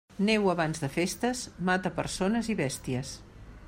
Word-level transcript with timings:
Neu 0.27 0.45
abans 0.53 0.81
de 0.85 0.89
festes 0.95 1.43
mata 1.69 1.93
persones 2.01 2.51
i 2.55 2.61
bèsties. 2.65 3.15